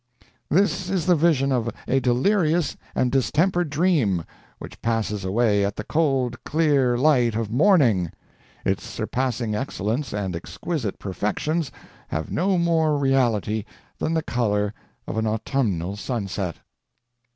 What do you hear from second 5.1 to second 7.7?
away at the cold clear light of